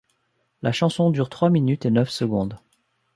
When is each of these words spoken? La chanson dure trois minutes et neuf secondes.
La 0.63 0.71
chanson 0.71 1.11
dure 1.11 1.29
trois 1.29 1.51
minutes 1.51 1.85
et 1.85 1.91
neuf 1.91 2.09
secondes. 2.09 2.57